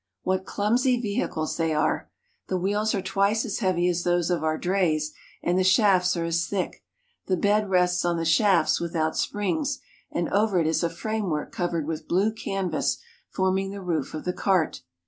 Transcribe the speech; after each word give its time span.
What 0.23 0.47
clumsy 0.47 0.99
vehicles 0.99 1.57
they 1.57 1.75
are! 1.75 2.09
The 2.47 2.57
wheels 2.57 2.95
are 2.95 3.03
twice 3.03 3.45
as 3.45 3.59
heavy 3.59 3.87
as 3.87 4.01
those 4.01 4.31
of 4.31 4.43
our 4.43 4.57
drays, 4.57 5.13
and 5.43 5.59
the 5.59 5.63
shafts 5.63 6.17
are 6.17 6.23
as 6.25 6.47
thick. 6.47 6.83
The 7.27 7.37
bed 7.37 7.69
rests 7.69 8.03
on 8.03 8.17
the 8.17 8.25
shafts 8.25 8.79
without 8.81 9.15
springs, 9.15 9.79
and 10.11 10.27
over 10.29 10.59
it 10.59 10.65
is 10.65 10.81
a 10.81 10.89
framework 10.89 11.51
covered 11.51 11.85
with 11.85 12.07
blue 12.07 12.31
canvas 12.33 12.97
forming 13.29 13.69
the 13.69 13.79
roof 13.83 14.15
of 14.15 14.25
the 14.25 14.33
cart. 14.33 14.81